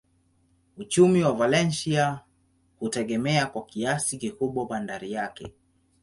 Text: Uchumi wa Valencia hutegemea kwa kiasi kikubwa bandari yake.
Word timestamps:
Uchumi 0.77 1.23
wa 1.23 1.33
Valencia 1.33 2.19
hutegemea 2.79 3.45
kwa 3.45 3.65
kiasi 3.65 4.17
kikubwa 4.17 4.65
bandari 4.65 5.11
yake. 5.11 5.53